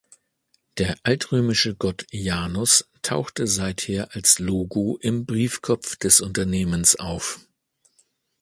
[0.79, 7.39] Der altrömische Gott Janus tauchte seither als Logo im Briefkopf des Unternehmens auf.